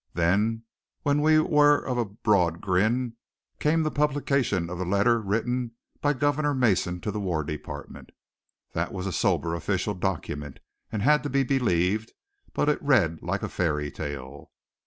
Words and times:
Then, 0.15 0.63
when 1.03 1.21
we 1.21 1.37
were 1.39 1.77
of 1.77 1.99
a 1.99 2.05
broad 2.05 2.59
grin, 2.59 3.17
came 3.59 3.83
the 3.83 3.91
publication 3.91 4.67
of 4.67 4.79
the 4.79 4.83
letter 4.83 5.21
written 5.21 5.73
by 6.01 6.13
Governor 6.13 6.55
Mason 6.55 6.99
to 7.01 7.11
the 7.11 7.19
War 7.19 7.43
Department. 7.43 8.09
That 8.73 8.91
was 8.91 9.05
a 9.05 9.11
sober 9.13 9.53
official 9.53 9.93
document, 9.93 10.59
and 10.91 11.03
had 11.03 11.21
to 11.21 11.29
be 11.29 11.43
believed, 11.43 12.13
but 12.51 12.67
it 12.67 12.81
read 12.81 13.21
like 13.21 13.43
a 13.43 13.47
fairy 13.47 13.91
tale. 13.91 14.49